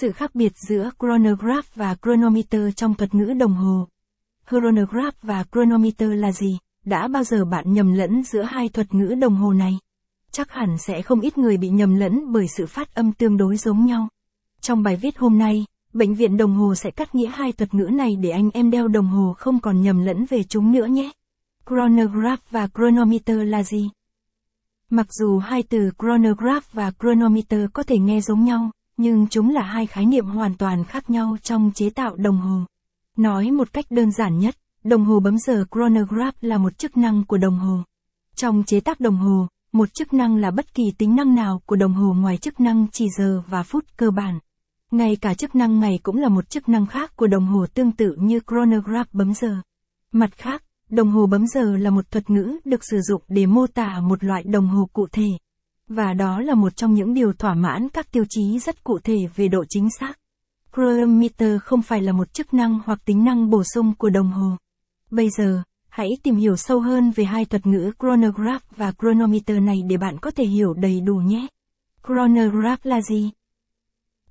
Sự 0.00 0.12
khác 0.12 0.34
biệt 0.34 0.52
giữa 0.56 0.90
chronograph 1.00 1.74
và 1.74 1.96
chronometer 2.02 2.74
trong 2.76 2.94
thuật 2.94 3.14
ngữ 3.14 3.32
đồng 3.32 3.54
hồ. 3.54 3.88
Chronograph 4.50 5.22
và 5.22 5.44
chronometer 5.52 6.10
là 6.14 6.32
gì? 6.32 6.58
Đã 6.84 7.08
bao 7.08 7.24
giờ 7.24 7.44
bạn 7.44 7.72
nhầm 7.72 7.92
lẫn 7.92 8.22
giữa 8.24 8.42
hai 8.42 8.68
thuật 8.68 8.94
ngữ 8.94 9.14
đồng 9.14 9.36
hồ 9.36 9.52
này? 9.52 9.78
Chắc 10.30 10.50
hẳn 10.50 10.78
sẽ 10.78 11.02
không 11.02 11.20
ít 11.20 11.38
người 11.38 11.56
bị 11.56 11.68
nhầm 11.68 11.94
lẫn 11.94 12.32
bởi 12.32 12.48
sự 12.48 12.66
phát 12.66 12.94
âm 12.94 13.12
tương 13.12 13.36
đối 13.36 13.56
giống 13.56 13.86
nhau. 13.86 14.08
Trong 14.60 14.82
bài 14.82 14.96
viết 14.96 15.18
hôm 15.18 15.38
nay, 15.38 15.64
bệnh 15.92 16.14
viện 16.14 16.36
đồng 16.36 16.54
hồ 16.54 16.74
sẽ 16.74 16.90
cắt 16.90 17.14
nghĩa 17.14 17.30
hai 17.34 17.52
thuật 17.52 17.74
ngữ 17.74 17.84
này 17.84 18.16
để 18.16 18.30
anh 18.30 18.50
em 18.50 18.70
đeo 18.70 18.88
đồng 18.88 19.06
hồ 19.06 19.34
không 19.38 19.60
còn 19.60 19.82
nhầm 19.82 20.04
lẫn 20.04 20.24
về 20.24 20.42
chúng 20.42 20.72
nữa 20.72 20.86
nhé. 20.86 21.10
Chronograph 21.66 22.50
và 22.50 22.68
chronometer 22.74 23.38
là 23.44 23.62
gì? 23.62 23.90
Mặc 24.90 25.06
dù 25.12 25.38
hai 25.38 25.62
từ 25.62 25.90
chronograph 25.98 26.72
và 26.72 26.92
chronometer 27.00 27.60
có 27.72 27.82
thể 27.82 27.98
nghe 27.98 28.20
giống 28.20 28.44
nhau, 28.44 28.70
nhưng 28.96 29.26
chúng 29.30 29.50
là 29.50 29.62
hai 29.62 29.86
khái 29.86 30.06
niệm 30.06 30.26
hoàn 30.26 30.56
toàn 30.56 30.84
khác 30.84 31.10
nhau 31.10 31.36
trong 31.42 31.70
chế 31.74 31.90
tạo 31.90 32.16
đồng 32.16 32.36
hồ. 32.36 32.60
Nói 33.16 33.50
một 33.50 33.72
cách 33.72 33.84
đơn 33.90 34.10
giản 34.10 34.38
nhất, 34.38 34.56
đồng 34.84 35.04
hồ 35.04 35.20
bấm 35.20 35.38
giờ 35.38 35.64
chronograph 35.74 36.36
là 36.40 36.58
một 36.58 36.78
chức 36.78 36.96
năng 36.96 37.24
của 37.24 37.38
đồng 37.38 37.58
hồ. 37.58 37.82
Trong 38.36 38.62
chế 38.66 38.80
tác 38.80 39.00
đồng 39.00 39.16
hồ, 39.16 39.46
một 39.72 39.94
chức 39.94 40.14
năng 40.14 40.36
là 40.36 40.50
bất 40.50 40.74
kỳ 40.74 40.82
tính 40.98 41.16
năng 41.16 41.34
nào 41.34 41.62
của 41.66 41.76
đồng 41.76 41.94
hồ 41.94 42.14
ngoài 42.14 42.36
chức 42.36 42.60
năng 42.60 42.86
chỉ 42.92 43.08
giờ 43.18 43.42
và 43.46 43.62
phút 43.62 43.84
cơ 43.96 44.10
bản. 44.10 44.38
Ngay 44.90 45.16
cả 45.16 45.34
chức 45.34 45.54
năng 45.54 45.80
ngày 45.80 45.98
cũng 46.02 46.16
là 46.16 46.28
một 46.28 46.50
chức 46.50 46.68
năng 46.68 46.86
khác 46.86 47.16
của 47.16 47.26
đồng 47.26 47.46
hồ 47.46 47.66
tương 47.74 47.92
tự 47.92 48.16
như 48.18 48.40
chronograph 48.50 49.14
bấm 49.14 49.34
giờ. 49.34 49.56
Mặt 50.12 50.30
khác, 50.36 50.62
đồng 50.90 51.10
hồ 51.10 51.26
bấm 51.26 51.46
giờ 51.46 51.76
là 51.76 51.90
một 51.90 52.10
thuật 52.10 52.30
ngữ 52.30 52.58
được 52.64 52.84
sử 52.90 53.00
dụng 53.00 53.22
để 53.28 53.46
mô 53.46 53.66
tả 53.66 54.00
một 54.00 54.24
loại 54.24 54.42
đồng 54.42 54.68
hồ 54.68 54.88
cụ 54.92 55.06
thể. 55.12 55.28
Và 55.88 56.14
đó 56.14 56.40
là 56.40 56.54
một 56.54 56.76
trong 56.76 56.94
những 56.94 57.14
điều 57.14 57.32
thỏa 57.32 57.54
mãn 57.54 57.88
các 57.88 58.12
tiêu 58.12 58.24
chí 58.28 58.58
rất 58.58 58.84
cụ 58.84 58.98
thể 59.04 59.16
về 59.36 59.48
độ 59.48 59.64
chính 59.68 59.88
xác. 60.00 60.18
Chronometer 60.72 61.60
không 61.62 61.82
phải 61.82 62.02
là 62.02 62.12
một 62.12 62.32
chức 62.32 62.54
năng 62.54 62.78
hoặc 62.84 62.98
tính 63.04 63.24
năng 63.24 63.50
bổ 63.50 63.62
sung 63.74 63.94
của 63.98 64.10
đồng 64.10 64.32
hồ. 64.32 64.56
Bây 65.10 65.30
giờ, 65.38 65.62
hãy 65.88 66.08
tìm 66.22 66.36
hiểu 66.36 66.56
sâu 66.56 66.80
hơn 66.80 67.10
về 67.10 67.24
hai 67.24 67.44
thuật 67.44 67.66
ngữ 67.66 67.92
chronograph 67.98 68.62
và 68.76 68.92
chronometer 69.00 69.62
này 69.62 69.76
để 69.88 69.96
bạn 69.96 70.18
có 70.18 70.30
thể 70.30 70.44
hiểu 70.44 70.74
đầy 70.74 71.00
đủ 71.00 71.14
nhé. 71.14 71.46
Chronograph 72.08 72.86
là 72.86 73.00
gì? 73.00 73.30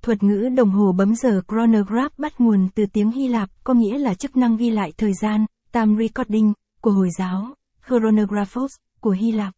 Thuật 0.02 0.22
ngữ 0.22 0.48
đồng 0.56 0.70
hồ 0.70 0.92
bấm 0.92 1.14
giờ 1.14 1.40
chronograph 1.48 2.18
bắt 2.18 2.40
nguồn 2.40 2.68
từ 2.74 2.86
tiếng 2.92 3.10
Hy 3.10 3.28
Lạp, 3.28 3.50
có 3.64 3.74
nghĩa 3.74 3.98
là 3.98 4.14
chức 4.14 4.36
năng 4.36 4.56
ghi 4.56 4.70
lại 4.70 4.92
thời 4.98 5.12
gian, 5.22 5.46
time 5.72 6.06
recording, 6.06 6.52
của 6.80 6.90
Hồi 6.90 7.08
giáo, 7.18 7.54
chronographos, 7.88 8.72
của 9.00 9.10
Hy 9.10 9.32
Lạp. 9.32 9.54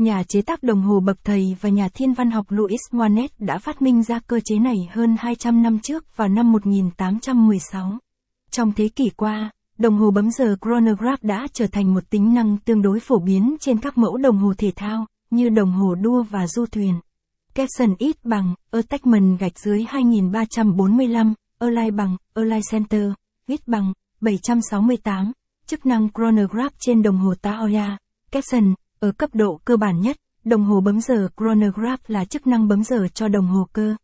Nhà 0.00 0.22
chế 0.22 0.42
tác 0.42 0.62
đồng 0.62 0.82
hồ 0.82 1.00
bậc 1.00 1.24
thầy 1.24 1.56
và 1.60 1.68
nhà 1.68 1.88
thiên 1.94 2.12
văn 2.12 2.30
học 2.30 2.46
Louis 2.48 2.80
Moinet 2.92 3.30
đã 3.38 3.58
phát 3.58 3.82
minh 3.82 4.02
ra 4.02 4.20
cơ 4.26 4.40
chế 4.44 4.58
này 4.58 4.76
hơn 4.90 5.16
200 5.18 5.62
năm 5.62 5.78
trước 5.78 6.16
vào 6.16 6.28
năm 6.28 6.52
1816. 6.52 7.98
Trong 8.50 8.72
thế 8.72 8.88
kỷ 8.88 9.10
qua, 9.16 9.50
đồng 9.78 9.98
hồ 9.98 10.10
bấm 10.10 10.30
giờ 10.30 10.56
chronograph 10.62 11.22
đã 11.22 11.46
trở 11.52 11.66
thành 11.66 11.94
một 11.94 12.10
tính 12.10 12.34
năng 12.34 12.58
tương 12.58 12.82
đối 12.82 13.00
phổ 13.00 13.18
biến 13.18 13.56
trên 13.60 13.78
các 13.78 13.98
mẫu 13.98 14.16
đồng 14.16 14.38
hồ 14.38 14.54
thể 14.58 14.72
thao, 14.76 15.06
như 15.30 15.48
đồng 15.48 15.72
hồ 15.72 15.94
đua 15.94 16.22
và 16.22 16.46
du 16.46 16.66
thuyền. 16.66 16.94
Capson 17.54 17.94
ít 17.98 18.24
bằng, 18.24 18.54
attachment 18.70 19.38
gạch 19.38 19.58
dưới 19.58 19.84
2345, 19.88 21.34
Align 21.58 21.96
bằng, 21.96 22.16
Align 22.34 22.60
Center, 22.70 23.12
ít 23.46 23.60
bằng, 23.68 23.92
768, 24.20 25.32
chức 25.66 25.86
năng 25.86 26.08
chronograph 26.14 26.74
trên 26.78 27.02
đồng 27.02 27.18
hồ 27.18 27.34
Taoya, 27.42 27.98
Capson, 28.32 28.74
ở 29.00 29.12
cấp 29.12 29.30
độ 29.32 29.60
cơ 29.64 29.76
bản 29.76 30.00
nhất, 30.00 30.16
đồng 30.44 30.64
hồ 30.64 30.80
bấm 30.80 31.00
giờ 31.00 31.28
chronograph 31.36 32.00
là 32.08 32.24
chức 32.24 32.46
năng 32.46 32.68
bấm 32.68 32.84
giờ 32.84 33.08
cho 33.14 33.28
đồng 33.28 33.46
hồ 33.46 33.66
cơ. 33.72 33.94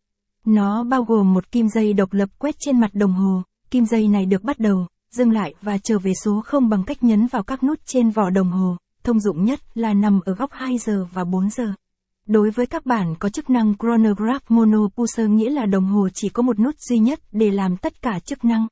Nó 0.45 0.83
bao 0.83 1.03
gồm 1.03 1.33
một 1.33 1.51
kim 1.51 1.67
dây 1.69 1.93
độc 1.93 2.13
lập 2.13 2.29
quét 2.37 2.55
trên 2.59 2.79
mặt 2.79 2.89
đồng 2.93 3.13
hồ, 3.13 3.41
kim 3.71 3.85
dây 3.85 4.07
này 4.07 4.25
được 4.25 4.43
bắt 4.43 4.59
đầu, 4.59 4.87
dừng 5.11 5.31
lại 5.31 5.53
và 5.61 5.77
trở 5.77 5.99
về 5.99 6.11
số 6.23 6.41
0 6.45 6.69
bằng 6.69 6.83
cách 6.83 7.03
nhấn 7.03 7.27
vào 7.27 7.43
các 7.43 7.63
nút 7.63 7.79
trên 7.85 8.09
vỏ 8.09 8.29
đồng 8.29 8.51
hồ, 8.51 8.77
thông 9.03 9.19
dụng 9.19 9.43
nhất 9.43 9.59
là 9.75 9.93
nằm 9.93 10.19
ở 10.25 10.33
góc 10.33 10.49
2 10.53 10.77
giờ 10.77 11.05
và 11.13 11.23
4 11.23 11.49
giờ. 11.49 11.73
Đối 12.25 12.49
với 12.49 12.65
các 12.65 12.85
bản 12.85 13.15
có 13.19 13.29
chức 13.29 13.49
năng 13.49 13.73
chronograph 13.77 14.51
mono 14.51 14.87
nghĩa 15.29 15.49
là 15.49 15.65
đồng 15.65 15.85
hồ 15.85 16.09
chỉ 16.13 16.29
có 16.29 16.43
một 16.43 16.59
nút 16.59 16.75
duy 16.79 16.99
nhất 16.99 17.19
để 17.31 17.51
làm 17.51 17.77
tất 17.77 18.01
cả 18.01 18.19
chức 18.19 18.45
năng. 18.45 18.67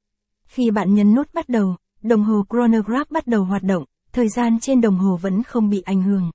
Khi 0.47 0.71
bạn 0.71 0.93
nhấn 0.93 1.15
nút 1.15 1.33
bắt 1.33 1.49
đầu, 1.49 1.75
đồng 2.01 2.23
hồ 2.23 2.43
chronograph 2.49 3.11
bắt 3.11 3.27
đầu 3.27 3.43
hoạt 3.43 3.63
động, 3.63 3.83
thời 4.15 4.29
gian 4.29 4.59
trên 4.59 4.81
đồng 4.81 4.97
hồ 4.97 5.17
vẫn 5.21 5.43
không 5.43 5.69
bị 5.69 5.81
ảnh 5.81 6.01
hưởng. 6.01 6.31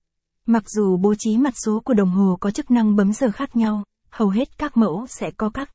Mặc 0.46 0.62
dù 0.70 0.96
bố 0.96 1.14
trí 1.18 1.38
mặt 1.38 1.54
số 1.64 1.80
của 1.84 1.94
đồng 1.94 2.10
hồ 2.10 2.36
có 2.40 2.50
chức 2.50 2.70
năng 2.70 2.96
bấm 2.96 3.12
giờ 3.12 3.30
khác 3.30 3.56
nhau, 3.56 3.84
hầu 4.10 4.28
hết 4.28 4.58
các 4.58 4.76
mẫu 4.76 5.06
sẽ 5.08 5.30
có 5.30 5.50
các 5.50 5.70